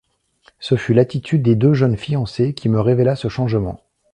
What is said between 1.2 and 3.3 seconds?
des deux jeunes fiancés qui me révéla ce